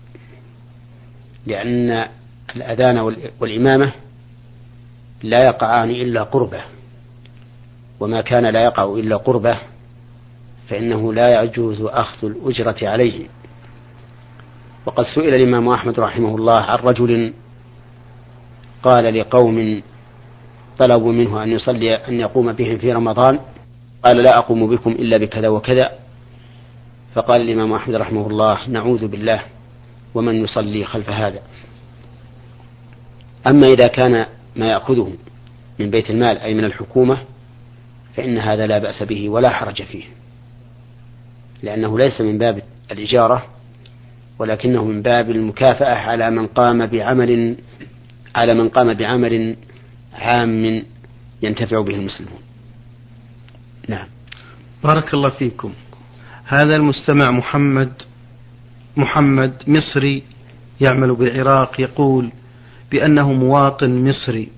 لأن 1.45 2.05
الأذان 2.55 3.00
والإمامة 3.39 3.91
لا 5.24 5.45
يقعان 5.45 5.89
إلا 5.89 6.24
قربة 6.24 6.62
وما 8.00 8.21
كان 8.21 8.45
لا 8.45 8.63
يقع 8.63 8.83
إلا 8.83 9.17
قربة 9.17 9.59
فإنه 10.69 11.13
لا 11.13 11.43
يجوز 11.43 11.81
أخذ 11.81 12.27
الأجرة 12.27 12.89
عليه. 12.89 13.27
وقد 14.86 15.03
سئل 15.15 15.33
الإمام 15.33 15.69
أحمد 15.69 16.00
رحمه 16.00 16.36
الله 16.36 16.59
عن 16.62 16.77
رجل 16.77 17.33
قال 18.83 19.19
لقوم 19.19 19.81
طلبوا 20.77 21.12
منه 21.12 21.43
أن 21.43 21.50
يصلي 21.51 21.95
أن 21.95 22.13
يقوم 22.13 22.51
بهم 22.53 22.77
في 22.77 22.93
رمضان 22.93 23.39
قال 24.05 24.17
لا 24.17 24.38
أقوم 24.38 24.67
بكم 24.69 24.91
إلا 24.91 25.17
بكذا 25.17 25.48
وكذا. 25.48 25.91
فقال 27.20 27.42
الإمام 27.42 27.74
أحمد 27.74 27.96
رحمه 27.96 28.28
الله 28.28 28.70
نعوذ 28.70 29.08
بالله 29.08 29.42
ومن 30.14 30.36
يصلي 30.36 30.86
خلف 30.86 31.10
هذا. 31.10 31.40
أما 33.48 33.68
إذا 33.68 33.88
كان 33.88 34.25
ما 34.55 34.66
يأخذه 34.68 35.14
من 35.79 35.90
بيت 35.90 36.10
المال 36.10 36.38
أي 36.38 36.53
من 36.53 36.66
الحكومة 36.66 37.18
فإن 38.16 38.38
هذا 38.38 38.68
لا 38.68 38.79
بأس 38.79 39.03
به 39.03 39.29
ولا 39.29 39.50
حرج 39.50 39.84
فيه 39.84 40.03
لأنه 41.64 42.00
ليس 42.00 42.22
من 42.22 42.38
باب 42.38 42.62
الإجارة 42.92 43.46
ولكنه 44.40 44.84
من 44.84 45.01
باب 45.01 45.29
المكافأة 45.29 45.96
على 45.96 46.32
من 46.32 46.48
قام 46.48 46.86
بعمل 46.86 47.58
على 48.36 48.53
من 48.53 48.70
قام 48.70 48.94
بعمل 48.94 49.55
عام 50.14 50.84
ينتفع 51.42 51.82
به 51.82 51.96
المسلمون. 51.96 52.42
نعم. 53.90 54.08
بارك 54.84 55.14
الله 55.14 55.29
فيكم. 55.29 55.74
هذا 56.51 56.75
المستمع 56.75 57.31
محمد 57.31 57.92
محمد 58.98 59.53
مصري 59.68 60.24
يعمل 60.81 61.16
بالعراق 61.16 61.81
يقول 61.81 62.31
بأنه 62.92 63.33
مواطن 63.33 64.09
مصري 64.09 64.50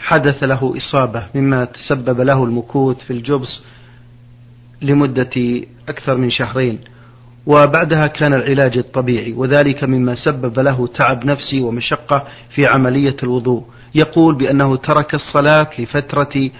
حدث 0.00 0.42
له 0.42 0.74
إصابة 0.76 1.26
مما 1.34 1.64
تسبب 1.64 2.20
له 2.20 2.44
المكوث 2.44 2.98
في 2.98 3.12
الجبس 3.12 3.64
لمدة 4.82 5.62
أكثر 5.88 6.16
من 6.16 6.30
شهرين 6.30 6.78
وبعدها 7.46 8.06
كان 8.06 8.34
العلاج 8.34 8.78
الطبيعي 8.78 9.32
وذلك 9.32 9.84
مما 9.84 10.14
سبب 10.14 10.58
له 10.60 10.86
تعب 10.86 11.24
نفسي 11.24 11.60
ومشقة 11.60 12.24
في 12.54 12.62
عملية 12.66 13.16
الوضوء. 13.22 13.64
يقول 13.94 14.34
بأنه 14.38 14.76
ترك 14.76 15.14
الصلاة 15.14 15.70
لفترة 15.78 16.50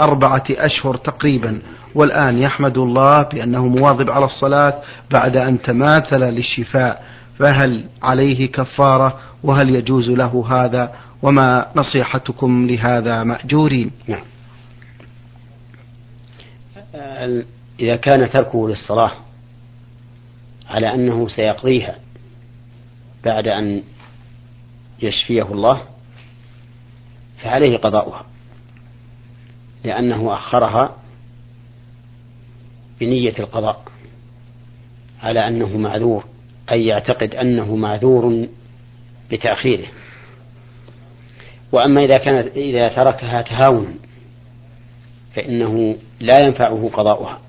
أربعة 0.00 0.44
أشهر 0.50 0.96
تقريبا 0.96 1.62
والآن 1.94 2.38
يحمد 2.38 2.78
الله 2.78 3.22
بأنه 3.22 3.66
مواظب 3.66 4.10
على 4.10 4.24
الصلاة 4.24 4.82
بعد 5.10 5.36
أن 5.36 5.62
تماثل 5.62 6.20
للشفاء. 6.20 7.04
فهل 7.38 7.84
عليه 8.02 8.52
كفارة؟ 8.52 9.18
وهل 9.42 9.70
يجوز 9.70 10.10
له 10.10 10.44
هذا؟ 10.50 10.94
وما 11.22 11.66
نصيحتكم 11.76 12.66
لهذا 12.66 13.24
مأجورين؟ 13.24 13.90
نعم. 14.08 14.24
إذا 17.80 17.96
كان 17.96 18.30
تركه 18.30 18.68
للصلاة 18.68 19.12
على 20.70 20.94
أنه 20.94 21.28
سيقضيها 21.28 21.94
بعد 23.24 23.48
أن 23.48 23.82
يشفيه 25.02 25.42
الله 25.42 25.80
فعليه 27.42 27.76
قضاؤها 27.76 28.26
لأنه 29.84 30.34
أخرها 30.34 30.96
بنية 33.00 33.34
القضاء 33.38 33.82
على 35.22 35.48
أنه 35.48 35.76
معذور 35.76 36.24
أي 36.72 36.86
يعتقد 36.86 37.34
أنه 37.34 37.76
معذور 37.76 38.46
بتأخيره 39.30 39.86
وأما 41.72 42.04
إذا 42.04 42.16
كانت 42.16 42.56
إذا 42.56 42.88
تركها 42.88 43.42
تهاونا 43.42 43.94
فإنه 45.34 45.96
لا 46.20 46.40
ينفعه 46.40 46.90
قضاؤها 46.92 47.40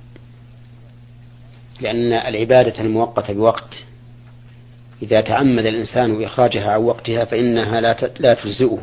لأن 1.81 2.13
العبادة 2.13 2.81
المؤقتة 2.81 3.33
بوقت. 3.33 3.83
إذا 5.01 5.21
تعمد 5.21 5.65
الإنسان 5.65 6.23
إخراجها 6.23 6.71
عن 6.71 6.79
وقتها 6.79 7.25
فإنها 7.25 7.81
لا 7.81 8.11
لا 8.19 8.33
تجزئه 8.33 8.79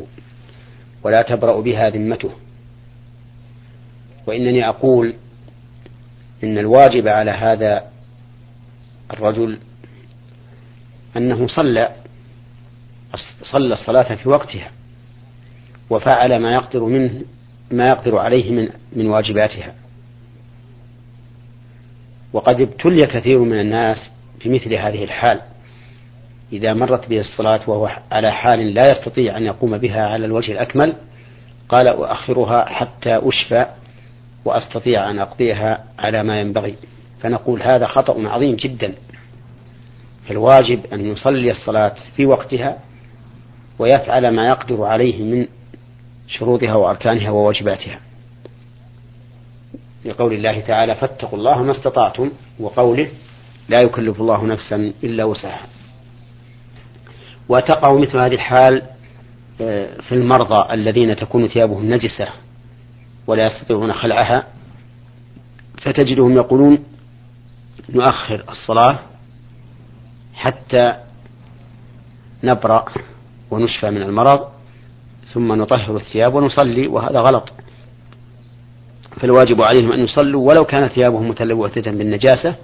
ولا 1.04 1.22
تبرأ 1.22 1.60
بها 1.60 1.90
ذمته. 1.90 2.30
وإنني 4.26 4.68
أقول 4.68 5.14
إن 6.44 6.58
الواجب 6.58 7.08
على 7.08 7.30
هذا 7.30 7.84
الرجل 9.12 9.58
أنه 11.16 11.46
صلى 11.46 11.88
صلى 13.42 13.72
الصلاة 13.72 14.14
في 14.14 14.28
وقتها 14.28 14.70
وفعل 15.90 16.38
ما 16.38 16.52
يقدر 16.54 16.84
منه 16.84 17.20
ما 17.70 17.88
يقدر 17.88 18.18
عليه 18.18 18.50
من 18.50 18.68
من 18.92 19.06
واجباتها. 19.06 19.74
وقد 22.32 22.60
ابتلي 22.60 23.06
كثير 23.06 23.38
من 23.38 23.60
الناس 23.60 24.10
في 24.40 24.48
مثل 24.48 24.74
هذه 24.74 25.04
الحال. 25.04 25.40
إذا 26.52 26.74
مرت 26.74 27.08
به 27.08 27.18
الصلاة 27.18 27.60
وهو 27.70 27.90
على 28.12 28.32
حال 28.32 28.74
لا 28.74 28.90
يستطيع 28.90 29.36
أن 29.36 29.42
يقوم 29.42 29.78
بها 29.78 30.06
على 30.06 30.26
الوجه 30.26 30.52
الأكمل 30.52 30.96
قال 31.68 31.88
أؤخرها 31.88 32.64
حتى 32.64 33.20
أشفى 33.22 33.66
وأستطيع 34.46 35.10
أن 35.10 35.18
أقضيها 35.18 35.84
على 35.98 36.22
ما 36.22 36.40
ينبغي. 36.40 36.74
فنقول 37.20 37.62
هذا 37.62 37.86
خطأ 37.86 38.28
عظيم 38.28 38.56
جدا. 38.56 38.94
فالواجب 40.28 40.80
أن 40.92 41.06
يصلي 41.06 41.50
الصلاة 41.50 41.94
في 42.16 42.26
وقتها 42.26 42.78
ويفعل 43.78 44.28
ما 44.28 44.48
يقدر 44.48 44.84
عليه 44.84 45.22
من 45.22 45.46
شروطها 46.28 46.74
وأركانها 46.74 47.30
وواجباتها. 47.30 48.00
لقول 50.04 50.32
الله 50.32 50.60
تعالى 50.60 50.94
فاتقوا 50.94 51.38
الله 51.38 51.62
ما 51.62 51.70
استطعتم 51.70 52.30
وقوله 52.60 53.08
لا 53.68 53.80
يكلف 53.80 54.20
الله 54.20 54.44
نفسا 54.46 54.92
إلا 55.04 55.24
وسعها. 55.24 55.66
وتقع 57.48 57.98
مثل 57.98 58.18
هذه 58.18 58.34
الحال 58.34 58.82
آه، 59.60 60.00
في 60.00 60.12
المرضى 60.12 60.74
الذين 60.74 61.16
تكون 61.16 61.48
ثيابهم 61.48 61.94
نجسة. 61.94 62.28
ولا 63.26 63.46
يستطيعون 63.46 63.92
خلعها 63.92 64.46
فتجدهم 65.82 66.32
يقولون 66.32 66.84
نؤخر 67.88 68.44
الصلاة 68.48 68.98
حتى 70.34 70.92
نبرأ 72.44 72.84
ونشفى 73.50 73.90
من 73.90 74.02
المرض 74.02 74.48
ثم 75.32 75.52
نطهر 75.52 75.96
الثياب 75.96 76.34
ونصلي 76.34 76.86
وهذا 76.86 77.20
غلط. 77.20 77.48
فالواجب 79.20 79.62
عليهم 79.62 79.92
أن 79.92 80.00
يصلوا 80.00 80.48
ولو 80.48 80.64
كانت 80.64 80.92
ثيابهم 80.92 81.28
متلوثة 81.28 81.90
بالنجاسة 81.90 82.54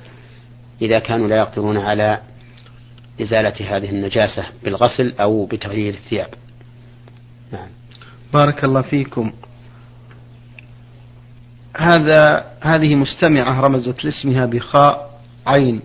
إذا 0.82 0.98
كانوا 0.98 1.28
لا 1.28 1.36
يقدرون 1.36 1.76
على 1.78 2.20
إزالة 3.22 3.76
هذه 3.76 3.90
النجاسة 3.90 4.44
بالغسل 4.64 5.14
أو 5.20 5.46
بتغيير 5.46 5.94
الثياب. 5.94 6.28
نعم. 7.52 7.68
بارك 8.34 8.64
الله 8.64 8.82
فيكم. 8.82 9.32
هذا 11.76 12.44
هذه 12.60 12.94
مستمعة 12.94 13.60
رمزت 13.60 14.04
لاسمها 14.04 14.46
بخاء 14.46 15.20
عين. 15.46 15.82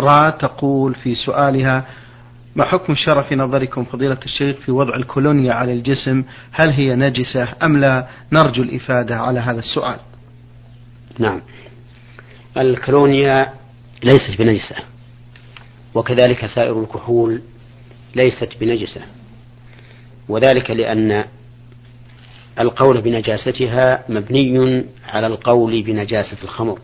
را 0.00 0.30
تقول 0.30 0.94
في 0.94 1.14
سؤالها 1.14 1.84
ما 2.56 2.64
حكم 2.64 2.92
الشرع 2.92 3.22
في 3.22 3.36
نظركم 3.36 3.84
فضيلة 3.84 4.18
الشيخ 4.24 4.56
في 4.56 4.72
وضع 4.72 4.96
الكولونيا 4.96 5.52
على 5.52 5.72
الجسم؟ 5.72 6.24
هل 6.52 6.72
هي 6.72 6.94
نجسة 6.94 7.48
أم 7.62 7.76
لا؟ 7.76 8.06
نرجو 8.32 8.62
الإفادة 8.62 9.16
على 9.16 9.40
هذا 9.40 9.58
السؤال. 9.58 9.98
نعم. 11.18 11.40
الكولونيا 12.56 13.52
ليست 14.04 14.38
بنجسة 14.38 14.76
وكذلك 15.94 16.46
سائر 16.46 16.82
الكحول 16.82 17.42
ليست 18.14 18.48
بنجسة 18.60 19.00
وذلك 20.28 20.70
لأن 20.70 21.24
القول 22.60 23.00
بنجاستها 23.00 24.04
مبني 24.08 24.84
على 25.04 25.26
القول 25.26 25.82
بنجاسة 25.82 26.36
الخمر. 26.42 26.78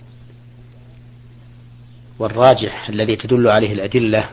والراجح 2.18 2.88
الذي 2.88 3.16
تدل 3.16 3.48
عليه 3.48 3.72
الأدلة 3.72 4.30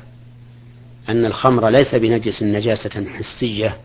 أن 1.10 1.26
الخمر 1.26 1.70
ليس 1.70 1.96
بنجس 1.96 2.44
نجاسة 2.44 3.06
حسية 3.10 3.78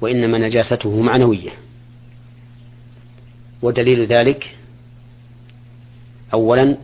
وإنما 0.00 0.38
نجاسته 0.38 1.00
معنوية. 1.00 1.50
ودليل 3.62 4.06
ذلك 4.06 4.56
أولا 6.32 6.76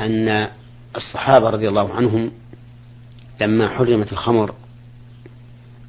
أن 0.00 0.48
الصحابة 0.96 1.50
رضي 1.50 1.68
الله 1.68 1.94
عنهم 1.94 2.32
لما 3.40 3.68
حرمت 3.68 4.12
الخمر 4.12 4.54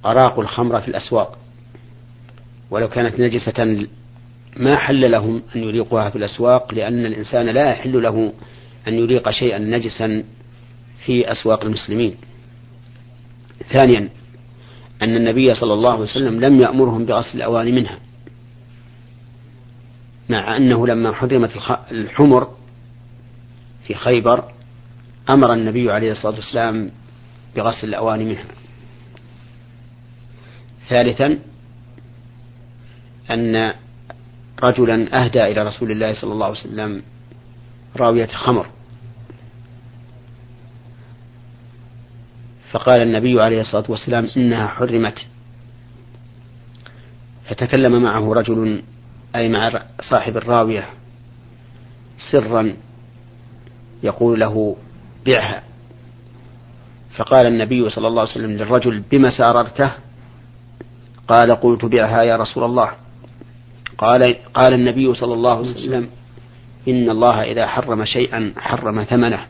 أراقوا 0.05 0.43
الخمر 0.43 0.81
في 0.81 0.87
الأسواق. 0.87 1.42
ولو 2.69 2.89
كانت 2.89 3.19
نجسة 3.19 3.87
ما 4.57 4.77
حل 4.77 5.11
لهم 5.11 5.43
أن 5.55 5.63
يريقوها 5.63 6.09
في 6.09 6.17
الأسواق 6.17 6.73
لأن 6.73 7.05
الإنسان 7.05 7.45
لا 7.45 7.71
يحل 7.71 8.03
له 8.03 8.33
أن 8.87 8.93
يريق 8.93 9.29
شيئا 9.31 9.57
نجسا 9.57 10.23
في 11.05 11.31
أسواق 11.31 11.65
المسلمين. 11.65 12.15
ثانيا 13.73 14.09
أن 15.01 15.15
النبي 15.15 15.53
صلى 15.53 15.73
الله 15.73 15.91
عليه 15.91 16.01
وسلم 16.01 16.39
لم 16.39 16.59
يأمرهم 16.59 17.05
بغسل 17.05 17.37
الأواني 17.37 17.71
منها. 17.71 17.99
مع 20.29 20.57
أنه 20.57 20.87
لما 20.87 21.11
حرمت 21.13 21.51
الحمر 21.91 22.47
في 23.87 23.93
خيبر 23.93 24.43
أمر 25.29 25.53
النبي 25.53 25.91
عليه 25.91 26.11
الصلاة 26.11 26.35
والسلام 26.35 26.91
بغسل 27.55 27.87
الأواني 27.87 28.23
منها. 28.23 28.45
ثالثا 30.89 31.39
أن 33.31 33.73
رجلا 34.63 35.23
أهدى 35.23 35.43
إلى 35.43 35.63
رسول 35.63 35.91
الله 35.91 36.13
صلى 36.13 36.33
الله 36.33 36.45
عليه 36.45 36.59
وسلم 36.59 37.03
راوية 37.97 38.27
خمر. 38.27 38.67
فقال 42.71 43.01
النبي 43.01 43.41
عليه 43.41 43.61
الصلاة 43.61 43.85
والسلام 43.89 44.27
إنها 44.37 44.67
حرمت. 44.67 45.27
فتكلم 47.49 48.03
معه 48.03 48.33
رجل 48.33 48.83
أي 49.35 49.49
مع 49.49 49.81
صاحب 50.01 50.37
الراوية 50.37 50.89
سرا 52.31 52.73
يقول 54.03 54.39
له 54.39 54.75
بعها 55.25 55.63
فقال 57.15 57.47
النبي 57.47 57.89
صلى 57.89 58.07
الله 58.07 58.21
عليه 58.21 58.31
وسلم 58.31 58.51
للرجل 58.51 59.03
بما 59.11 59.29
سأررته؟ 59.37 59.91
قال 61.27 61.51
قلت 61.51 61.85
بعها 61.85 62.23
يا 62.23 62.37
رسول 62.37 62.63
الله. 62.63 62.91
قال 64.03 64.35
قال 64.53 64.73
النبي 64.73 65.13
صلى 65.13 65.33
الله 65.33 65.57
عليه 65.57 65.71
وسلم 65.71 66.09
إن 66.87 67.09
الله 67.09 67.43
إذا 67.43 67.67
حرم 67.67 68.05
شيئا 68.05 68.53
حرم 68.57 69.03
ثمنه. 69.03 69.47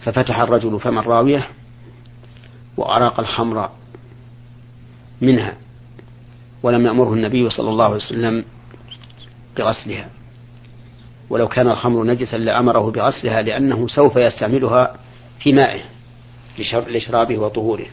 ففتح 0.00 0.40
الرجل 0.40 0.80
فم 0.80 0.98
الراوية 0.98 1.48
وأراق 2.76 3.20
الخمر 3.20 3.70
منها 5.20 5.56
ولم 6.62 6.86
يأمره 6.86 7.12
النبي 7.12 7.50
صلى 7.50 7.70
الله 7.70 7.84
عليه 7.84 7.96
وسلم 7.96 8.44
بغسلها. 9.56 10.08
ولو 11.30 11.48
كان 11.48 11.70
الخمر 11.70 12.04
نجسا 12.04 12.36
لأمره 12.36 12.90
بغسلها 12.90 13.42
لأنه 13.42 13.86
سوف 13.86 14.16
يستعملها 14.16 14.96
في 15.38 15.52
مائه 15.52 15.80
لشرابه 16.88 17.38
وطهوره. 17.38 17.86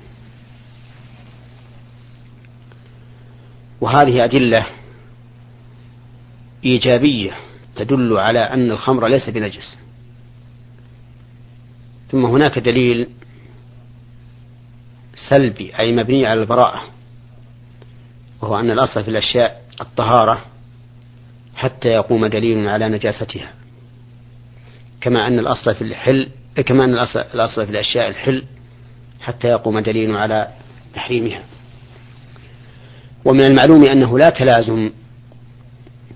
وهذه 3.81 4.23
أدلة 4.23 4.65
إيجابية 6.63 7.31
تدل 7.75 8.17
على 8.17 8.39
أن 8.39 8.71
الخمر 8.71 9.07
ليس 9.07 9.29
بنجس. 9.29 9.75
ثم 12.11 12.25
هناك 12.25 12.59
دليل 12.59 13.07
سلبي 15.29 15.79
أي 15.79 15.91
مبني 15.91 16.25
على 16.25 16.41
البراءة 16.41 16.83
وهو 18.41 18.59
أن 18.59 18.71
الأصل 18.71 19.03
في 19.03 19.09
الأشياء 19.09 19.61
الطهارة 19.81 20.45
حتى 21.55 21.87
يقوم 21.87 22.25
دليل 22.25 22.67
على 22.67 22.89
نجاستها. 22.89 23.53
كما 25.01 25.27
أن 25.27 25.39
الأصل 25.39 25.75
في 25.75 25.81
الحل 25.81 26.29
كما 26.65 26.85
أن 26.85 26.93
الأصل, 27.33 27.65
في 27.65 27.71
الأشياء 27.71 28.09
الحل 28.09 28.43
حتى 29.21 29.47
يقوم 29.47 29.79
دليل 29.79 30.15
على 30.15 30.47
تحريمها. 30.93 31.43
ومن 33.25 33.41
المعلوم 33.41 33.85
أنه 33.85 34.19
لا 34.19 34.29
تلازم 34.29 34.91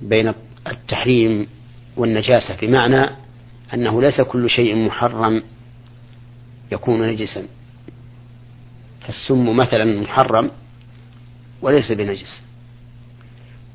بين 0.02 0.34
التحريم 0.68 1.48
والنجاسة 1.98 2.58
بمعنى 2.62 3.10
أنه 3.74 4.02
ليس 4.02 4.22
كل 4.22 4.50
شيء 4.50 4.76
محرم 4.76 5.44
يكون 6.72 7.08
نجسا. 7.08 7.48
فالسم 9.02 9.58
مثلا 9.58 10.02
محرم 10.02 10.52
وليس 11.62 11.92
بنجس. 11.92 12.42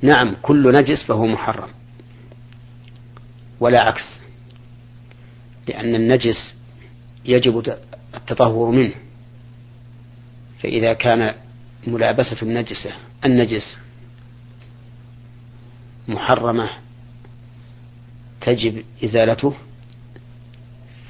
نعم 0.03 0.37
كل 0.43 0.73
نجس 0.73 1.03
فهو 1.03 1.27
محرم 1.27 1.69
ولا 3.61 3.81
عكس 3.81 4.19
لأن 5.69 5.95
النجس 5.95 6.55
يجب 7.25 7.77
التطهر 8.15 8.71
منه. 8.71 8.95
فإذا 10.63 10.93
كان 10.93 11.35
ملابسة 11.87 12.37
النجسة 12.43 12.93
النجس 13.25 13.77
محرمة 16.09 16.71
تجب 18.41 18.85
إزالته 19.05 19.55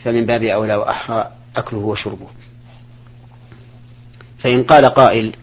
فمن 0.04 0.26
باب 0.26 0.42
أولى 0.42 0.74
وأحرى 0.76 1.30
أكله 1.56 1.78
وشربه. 1.78 2.26
فإن 4.38 4.62
قال 4.62 4.84
قائل 4.84 5.36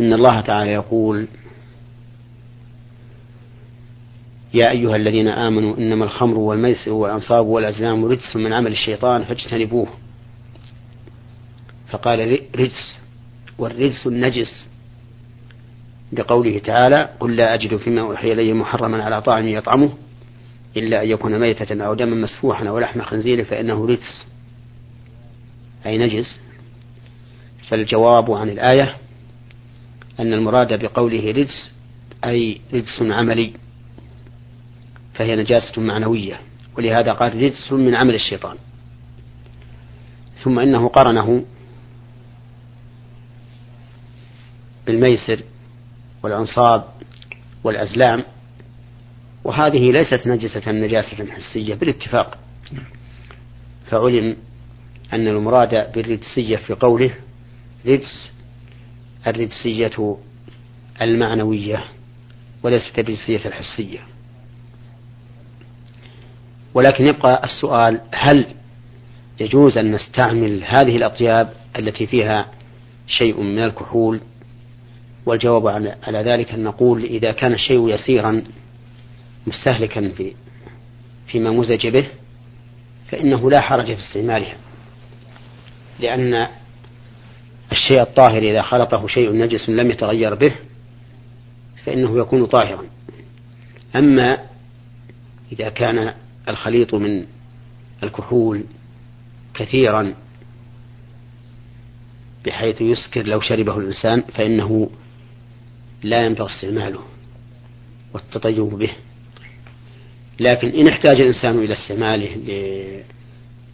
إن 0.00 0.12
الله 0.12 0.40
تعالى 0.40 0.70
يقول 0.70 1.28
يا 4.54 4.70
أيها 4.70 4.96
الذين 4.96 5.28
آمنوا 5.28 5.76
إنما 5.76 6.04
الخمر 6.04 6.38
والميسر 6.38 6.90
والأنصاب 6.90 7.46
والأزلام 7.46 8.04
رجس 8.04 8.36
من 8.36 8.52
عمل 8.52 8.72
الشيطان 8.72 9.24
فاجتنبوه. 9.24 9.88
فقال 11.88 12.40
رجس 12.56 12.96
والرجس 13.58 14.06
النجس. 14.06 14.69
بقوله 16.12 16.58
تعالى 16.58 17.08
قل 17.20 17.36
لا 17.36 17.54
أجد 17.54 17.76
فيما 17.76 18.00
أوحي 18.00 18.32
إلي 18.32 18.52
محرما 18.52 19.04
على 19.04 19.22
طاعم 19.22 19.48
يطعمه 19.48 19.92
إلا 20.76 21.02
أن 21.02 21.08
يكون 21.08 21.38
ميتة 21.38 21.84
أو 21.84 21.94
دما 21.94 22.16
مسفوحا 22.16 22.68
أو 22.68 22.78
لحم 22.78 23.02
خنزير 23.02 23.44
فإنه 23.44 23.86
رجس. 23.86 24.26
أي 25.86 25.98
نجس. 25.98 26.40
فالجواب 27.68 28.30
عن 28.30 28.48
الآية 28.48 28.96
أن 30.20 30.32
المراد 30.32 30.84
بقوله 30.84 31.30
رجس 31.30 31.70
أي 32.24 32.60
رجس 32.74 33.02
عملي. 33.02 33.52
فهي 35.14 35.36
نجاسة 35.36 35.82
معنوية 35.82 36.40
ولهذا 36.78 37.12
قال 37.12 37.42
رجس 37.42 37.72
من 37.72 37.94
عمل 37.94 38.14
الشيطان. 38.14 38.56
ثم 40.42 40.58
إنه 40.58 40.88
قرنه 40.88 41.44
بالميسر 44.86 45.40
والأنصاب 46.22 46.84
والأزلام 47.64 48.24
وهذه 49.44 49.92
ليست 49.92 50.26
نجسة 50.26 50.70
نجاسة 50.72 51.26
حسية 51.32 51.74
بالاتفاق. 51.74 52.38
فعلم 53.90 54.36
أن 55.12 55.28
المراد 55.28 55.92
بالرجسية 55.92 56.56
في 56.56 56.72
قوله 56.74 57.14
رجس 57.86 58.30
الرجسية 59.26 60.16
المعنوية 61.02 61.84
وليست 62.62 62.98
الرجسية 62.98 63.46
الحسية. 63.46 63.98
ولكن 66.74 67.06
يبقى 67.06 67.44
السؤال 67.44 68.00
هل 68.12 68.46
يجوز 69.40 69.78
أن 69.78 69.92
نستعمل 69.92 70.64
هذه 70.64 70.96
الأطياب 70.96 71.52
التي 71.78 72.06
فيها 72.06 72.46
شيء 73.06 73.40
من 73.40 73.58
الكحول؟ 73.58 74.20
والجواب 75.26 75.66
على 76.02 76.18
ذلك 76.18 76.52
أن 76.52 76.64
نقول 76.64 77.04
إذا 77.04 77.32
كان 77.32 77.52
الشيء 77.52 77.88
يسيرا 77.88 78.44
مستهلكا 79.46 80.08
في 80.08 80.34
فيما 81.26 81.50
مزج 81.50 81.86
به 81.86 82.06
فإنه 83.08 83.50
لا 83.50 83.60
حرج 83.60 83.84
في 83.84 84.00
استعمالها. 84.00 84.56
لأن 86.00 86.48
الشيء 87.72 88.02
الطاهر 88.02 88.42
إذا 88.42 88.62
خلطه 88.62 89.06
شيء 89.06 89.32
نجس 89.32 89.68
لم 89.68 89.90
يتغير 89.90 90.34
به 90.34 90.52
فإنه 91.84 92.18
يكون 92.18 92.46
طاهرا. 92.46 92.84
أما 93.96 94.38
إذا 95.52 95.68
كان 95.68 96.14
الخليط 96.48 96.94
من 96.94 97.24
الكحول 98.02 98.64
كثيرا 99.54 100.14
بحيث 102.46 102.80
يسكر 102.80 103.26
لو 103.26 103.40
شربه 103.40 103.76
الإنسان 103.76 104.20
فإنه 104.20 104.90
لا 106.02 106.26
ينبغي 106.26 106.46
استعماله 106.46 107.00
والتطيب 108.14 108.68
به 108.68 108.90
لكن 110.40 110.68
إن 110.68 110.88
احتاج 110.88 111.20
الإنسان 111.20 111.58
إلى 111.58 111.72
استعماله 111.74 112.36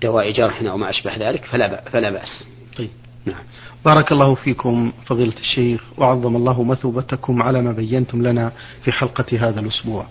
لدواء 0.02 0.30
جرح 0.30 0.62
أو 0.62 0.76
ما 0.76 0.90
أشبه 0.90 1.16
ذلك 1.16 1.44
فلا 1.44 1.84
فلا 1.90 2.10
بأس. 2.10 2.44
طيب. 2.78 2.90
نعم. 3.26 3.42
بارك 3.84 4.12
الله 4.12 4.34
فيكم 4.34 4.92
فضيلة 5.06 5.38
الشيخ 5.38 5.82
وعظم 5.98 6.36
الله 6.36 6.62
مثوبتكم 6.62 7.42
على 7.42 7.62
ما 7.62 7.72
بينتم 7.72 8.22
لنا 8.22 8.52
في 8.82 8.92
حلقة 8.92 9.48
هذا 9.48 9.60
الأسبوع. 9.60 10.06